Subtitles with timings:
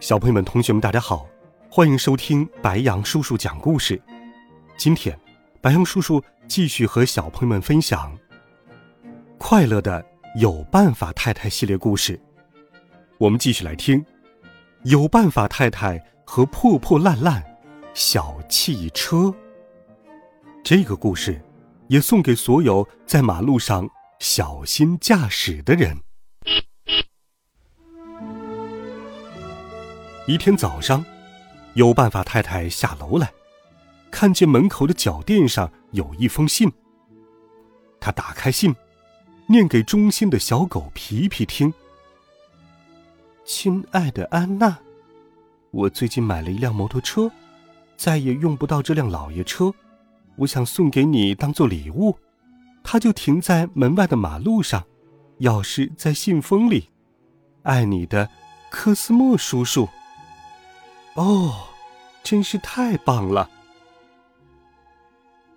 [0.00, 1.28] 小朋友们、同学们，大家好，
[1.70, 4.00] 欢迎收听白羊叔叔讲故事。
[4.78, 5.16] 今天，
[5.60, 8.18] 白羊叔叔继续和小朋友们分享
[9.36, 10.02] 快乐的
[10.36, 12.18] 有办法太太系列故事。
[13.18, 14.02] 我们继续来听
[14.84, 17.44] 有办法太太和破破烂烂
[17.92, 19.32] 小汽车。
[20.64, 21.38] 这个故事
[21.88, 23.86] 也送给所有在马路上
[24.18, 25.94] 小心驾驶的人。
[30.30, 31.04] 一天早上，
[31.74, 33.32] 有办法太太下楼来，
[34.12, 36.70] 看见门口的脚垫上有一封信。
[37.98, 38.72] 他打开信，
[39.48, 41.74] 念给忠心的小狗皮皮听
[43.44, 44.78] ：“亲爱的安娜，
[45.72, 47.28] 我最近买了一辆摩托车，
[47.96, 49.74] 再也用不到这辆老爷车，
[50.36, 52.16] 我想送给你当做礼物。
[52.84, 54.86] 它就停在门外的马路上，
[55.40, 56.88] 钥匙在信封里。
[57.64, 58.30] 爱你的，
[58.70, 59.88] 科斯莫叔叔。”
[61.14, 61.68] 哦，
[62.22, 63.48] 真是太棒了！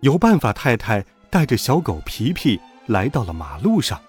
[0.00, 4.00] 有办法，太太带着小狗皮皮来到了马路上。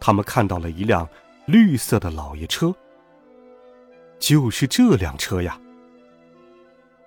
[0.00, 1.06] 他们看到了一辆
[1.46, 2.74] 绿色的老爷车，
[4.18, 5.60] 就是这辆车呀。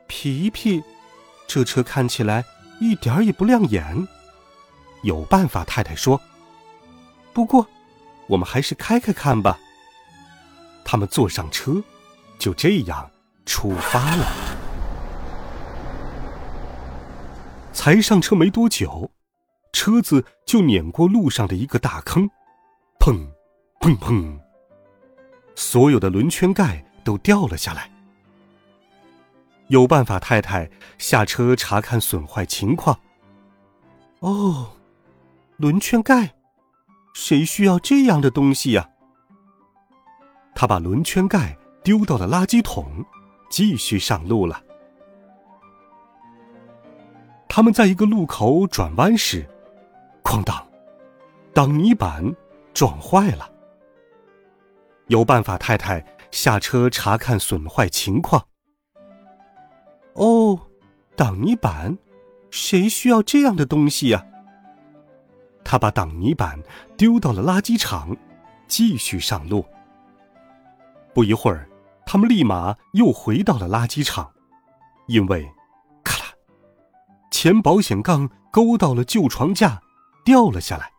[0.08, 0.82] 皮皮，
[1.48, 2.46] 这车看起来
[2.80, 4.08] 一点也不亮眼。
[5.02, 6.22] 有办法，太太说
[7.34, 7.68] ：“不过，
[8.28, 9.60] 我们还是开开看吧。”
[10.86, 11.84] 他们坐上车，
[12.38, 13.10] 就这样。
[13.46, 14.26] 出发了，
[17.72, 19.12] 才上车没多久，
[19.72, 22.30] 车子就碾过路上的一个大坑，
[23.00, 23.28] 砰，
[23.80, 24.40] 砰砰，
[25.56, 27.92] 所有的轮圈盖都掉了下来。
[29.68, 33.00] 有办法，太太下车查看损坏情况。
[34.20, 34.74] 哦，
[35.58, 36.36] 轮圈盖，
[37.14, 38.90] 谁需要这样的东西呀？
[40.56, 43.04] 他把轮圈盖丢到了垃圾桶。
[43.54, 44.64] 继续上路了。
[47.48, 49.48] 他们在一个路口转弯时，
[50.24, 50.68] 哐当，
[51.54, 52.36] 挡泥板
[52.74, 53.48] 撞坏了。
[55.06, 58.44] 有办法，太太下车查看损坏情况。
[60.14, 60.60] 哦，
[61.16, 61.96] 挡泥板，
[62.50, 64.26] 谁需要这样的东西呀？
[65.64, 66.60] 他把挡泥板
[66.98, 68.18] 丢到了垃圾场，
[68.68, 69.64] 继续上路。
[71.14, 71.70] 不一会儿。
[72.06, 74.32] 他们立马又回到了垃圾场，
[75.08, 75.52] 因为，
[76.04, 76.26] 咔啦，
[77.32, 79.82] 前保险杠勾到了旧床架，
[80.24, 80.92] 掉了下来。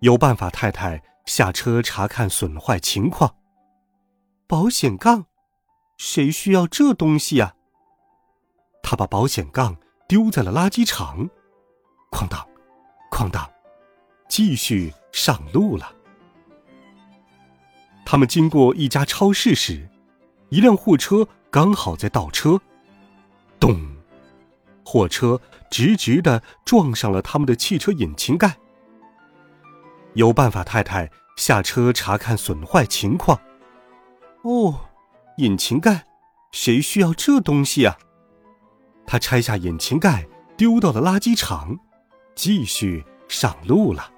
[0.00, 3.36] 有办法，太太下车查看损坏情况。
[4.46, 5.26] 保险杠，
[5.96, 7.54] 谁需要这东西呀？
[8.82, 9.76] 他把保险杠
[10.06, 11.30] 丢在了垃圾场，
[12.10, 12.46] 哐当，
[13.10, 13.50] 哐当，
[14.28, 15.90] 继续上路了。
[18.14, 19.88] 他们经过一家超市时，
[20.48, 22.60] 一辆货车刚好在倒车，
[23.58, 23.76] 咚！
[24.84, 28.56] 货车直直的撞上了他们的汽车引擎盖。
[30.12, 33.36] 有办法，太太下车查看损坏情况。
[34.42, 34.78] 哦，
[35.38, 36.04] 引擎盖，
[36.52, 37.98] 谁需要这东西啊？
[39.08, 41.80] 他拆下引擎盖，丢到了垃圾场，
[42.36, 44.12] 继续上路了。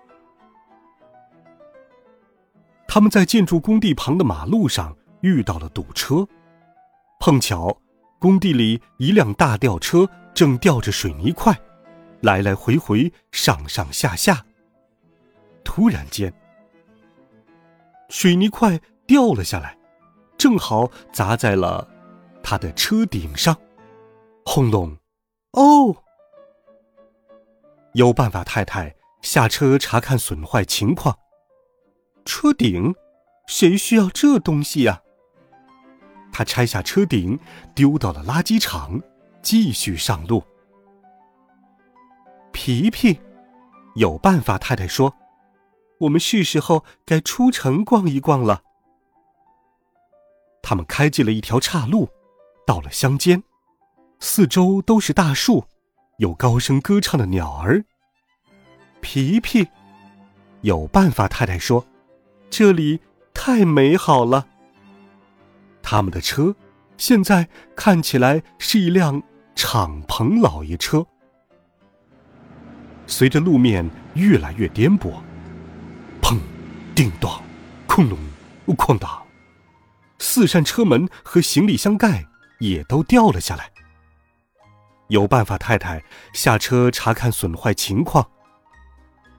[2.96, 6.26] 他们在建筑工地旁的马路上遇到了堵车，
[7.20, 7.78] 碰巧
[8.18, 11.54] 工地里一辆大吊车正吊着水泥块，
[12.22, 14.42] 来来回回，上上下下。
[15.62, 16.32] 突然间，
[18.08, 19.76] 水泥块掉了下来，
[20.38, 21.86] 正好砸在了
[22.42, 23.54] 他的车顶上，
[24.46, 24.96] 轰隆！
[25.52, 25.94] 哦，
[27.92, 31.14] 有办法，太太下车查看损坏情况。
[32.26, 32.94] 车顶，
[33.46, 35.00] 谁需要这东西呀？
[36.32, 37.38] 他拆下车顶，
[37.74, 39.00] 丢到了垃圾场，
[39.40, 40.44] 继续上路。
[42.52, 43.18] 皮皮，
[43.94, 44.58] 有办法。
[44.58, 45.14] 太太说
[46.00, 48.62] ：“我们是时候该出城逛一逛了。”
[50.62, 52.08] 他们开进了一条岔路，
[52.66, 53.42] 到了乡间，
[54.18, 55.64] 四周都是大树，
[56.18, 57.84] 有高声歌唱的鸟儿。
[59.00, 59.68] 皮皮，
[60.62, 61.28] 有办法。
[61.28, 61.86] 太太说。
[62.50, 63.00] 这里
[63.34, 64.46] 太美好了。
[65.82, 66.56] 他们的车
[66.96, 69.22] 现在看起来是一辆
[69.54, 71.06] 敞篷老爷车。
[73.06, 75.12] 随着路面越来越颠簸，
[76.20, 76.38] 砰，
[76.94, 77.40] 叮当，
[77.86, 78.18] 哐隆，
[78.76, 79.22] 哐当，
[80.18, 82.26] 四扇车门和行李箱盖
[82.58, 83.70] 也都掉了下来。
[85.08, 86.02] 有办法太太
[86.32, 88.28] 下车查看损坏情况。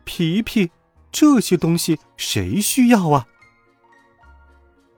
[0.06, 0.72] 皮皮，
[1.20, 3.26] 这些东西谁需要啊？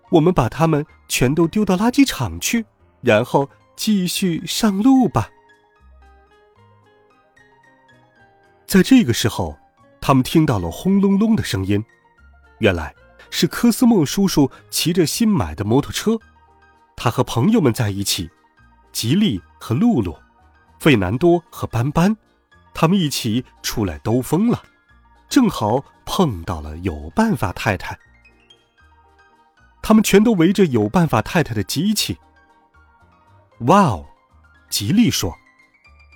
[0.09, 2.65] 我们把它们全都丢到垃圾场去，
[2.99, 5.29] 然后继续上路吧。
[8.67, 9.57] 在这个时候，
[10.01, 11.81] 他们听到了轰隆隆的声音，
[12.57, 12.93] 原来
[13.29, 16.19] 是科斯莫叔叔骑着新买的摩托车，
[16.97, 18.29] 他和朋友们在一起，
[18.91, 20.19] 吉利和露露。
[20.81, 22.17] 费南多和斑斑，
[22.73, 24.61] 他们一起出来兜风了，
[25.29, 27.97] 正好碰到了有办法太太。
[29.79, 32.17] 他们全都围着有办法太太的机器。
[33.67, 34.07] 哇哦，
[34.71, 35.37] 吉利说：“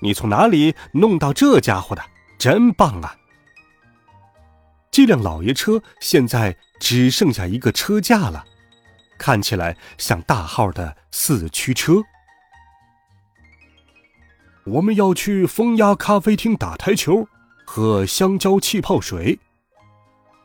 [0.01, 2.03] 你从哪里弄到这家伙的？
[2.39, 3.15] 真棒啊！”
[4.89, 8.43] 这辆老爷车现在只剩下一个车架了，
[9.19, 12.01] 看起来像大号的四驱车。
[14.65, 17.27] 我们要去风压咖啡厅打台球，
[17.63, 19.39] 喝香蕉气泡水。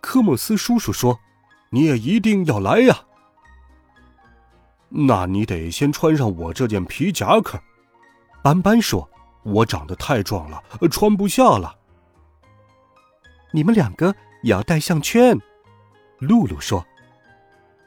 [0.00, 1.18] 科莫斯叔叔说
[1.70, 3.04] ：“你也一定要来呀。”
[4.90, 7.60] 那你得先穿上我这件皮夹克。
[8.42, 9.08] 斑斑说
[9.44, 11.76] ：“我长得太壮了，穿不下了。”
[13.52, 15.38] 你们两个也要戴项圈。
[16.18, 16.84] 露露说：“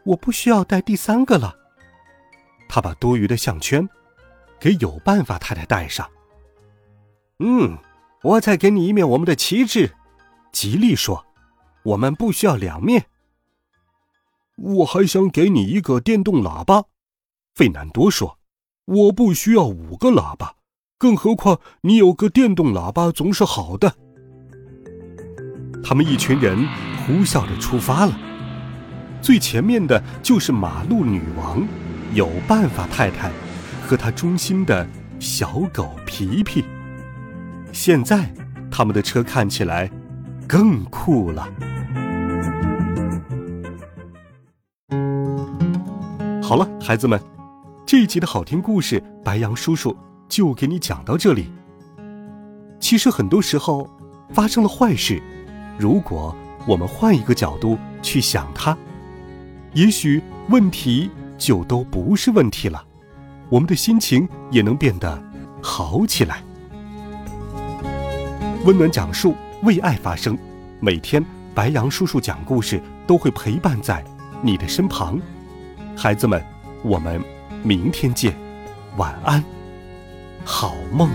[0.05, 1.55] 我不需要戴第三个了。”
[2.69, 3.87] 他把多余的项圈
[4.59, 6.09] 给有办法太太戴上。
[7.39, 7.77] 嗯，
[8.21, 9.91] 我再给你一面我们的旗帜。
[10.51, 11.25] 吉利说
[11.83, 13.05] ：“我们不需要两面。”
[14.57, 16.85] 我还想给你一个电动喇叭。
[17.55, 18.37] 费南多说
[18.85, 20.55] ：“我不需要五个喇叭，
[20.97, 23.95] 更何况你有个电动喇叭总是好的。”
[25.83, 26.67] 他们一群人
[26.99, 28.17] 呼啸着出发了。
[29.19, 31.67] 最前面的就是马路女王，
[32.13, 33.31] 有办法太太，
[33.87, 34.87] 和她忠心的
[35.19, 36.63] 小狗皮皮。
[37.71, 38.31] 现在，
[38.71, 39.89] 他们的车看起来
[40.51, 41.48] 更酷了。
[46.44, 47.18] 好了，孩子们，
[47.86, 49.95] 这一集的好听故事，白羊叔叔
[50.27, 51.50] 就给你讲到这里。
[52.81, 53.89] 其实很多时候，
[54.33, 55.24] 发生了坏事，
[55.80, 56.36] 如果
[56.68, 58.77] 我们换一个角度去想它，
[59.71, 62.83] 也许问题就都不是问题了，
[63.48, 65.24] 我们的心情也能变得
[65.63, 66.44] 好起来。
[68.65, 70.37] 温暖讲述，为爱发声。
[70.79, 71.23] 每天，
[71.53, 74.03] 白羊叔叔讲故事都会陪伴在
[74.41, 75.19] 你的身旁。
[75.95, 76.43] 孩子们，
[76.83, 77.21] 我们
[77.63, 78.35] 明天见，
[78.97, 79.43] 晚安，
[80.43, 81.09] 好梦。